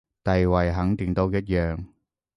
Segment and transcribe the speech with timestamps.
[0.23, 1.85] 地位肯定都一樣